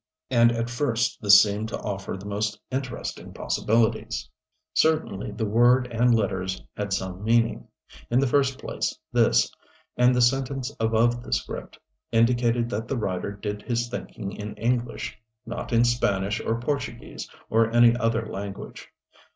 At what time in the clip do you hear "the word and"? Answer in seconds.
5.33-6.15